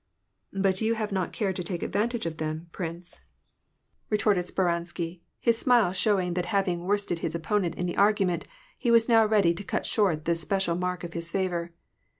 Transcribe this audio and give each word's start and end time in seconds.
"But 0.51 0.81
you 0.81 0.95
have 0.95 1.11
not 1.11 1.31
cared 1.31 1.55
to 1.57 1.63
take 1.63 1.83
advantage 1.83 2.25
of 2.25 2.37
them, 2.37 2.69
prince," 2.71 3.19
WAR 4.09 4.15
AND 4.17 4.17
PEACE. 4.19 4.25
171 4.55 4.73
letorted 4.73 4.89
Speransky, 4.97 5.21
his 5.39 5.59
smile 5.59 5.93
showing 5.93 6.33
that 6.33 6.47
hairing 6.47 6.85
worsted 6.87 7.19
his 7.19 7.35
opponent 7.35 7.75
in 7.75 7.85
the 7.85 7.97
argument, 7.97 8.47
he 8.79 8.89
was 8.89 9.07
now 9.07 9.23
ready 9.27 9.53
to 9.53 9.63
cut 9.63 9.85
short 9.85 10.25
this 10.25 10.41
special 10.41 10.73
mark 10.75 11.03
of 11.03 11.13
his 11.13 11.29
favor. 11.29 11.73